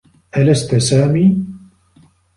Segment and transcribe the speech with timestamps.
[0.37, 1.45] ألست سامي؟